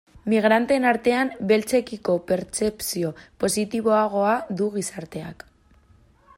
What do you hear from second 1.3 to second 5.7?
beltzekiko pertzepzio positiboagoa du gizarteak.